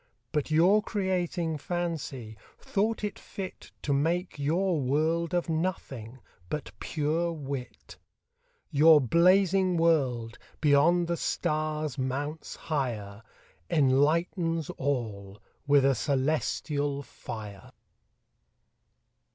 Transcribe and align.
But 0.31 0.49
your 0.49 0.81
Creating 0.81 1.59
Fancy, 1.59 2.35
thought 2.57 3.03
it 3.03 3.19
fit 3.19 3.71
To 3.83 3.93
make 3.93 4.39
your 4.39 4.79
World 4.81 5.35
of 5.35 5.47
Nothing, 5.47 6.21
but 6.49 6.71
pure 6.79 7.31
Wit. 7.31 7.97
Your 8.71 8.99
Blazing 8.99 9.77
World, 9.77 10.39
beyond 10.59 11.07
the 11.07 11.17
Stars 11.17 11.99
mounts 11.99 12.55
higher, 12.55 13.21
Enlightens 13.69 14.71
all 14.71 15.39
with 15.67 15.85
a 15.85 15.89
Cœlestial 15.89 17.03
Fier. 17.05 17.45
William 17.45 17.65
Newcastle. 17.65 17.73